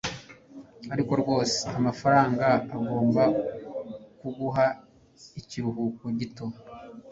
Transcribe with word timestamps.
ariko 0.93 1.11
rwose 1.21 1.57
amafaranga 1.77 2.45
agomba 2.75 3.23
kuguha 4.19 4.65
ikiruhuko 5.39 6.03
gito 6.19 6.45